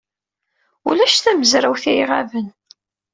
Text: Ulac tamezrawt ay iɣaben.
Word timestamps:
Ulac 0.89 1.15
tamezrawt 1.19 1.83
ay 1.91 1.99
iɣaben. 2.03 2.47